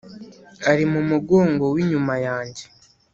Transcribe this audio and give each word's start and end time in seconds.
ari 0.71 0.83
mumugongo 0.91 1.63
winyuma 1.73 2.15
yanjye, 2.25 2.63